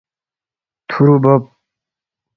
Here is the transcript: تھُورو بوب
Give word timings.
تھُورو 0.89 1.15
بوب 1.23 1.43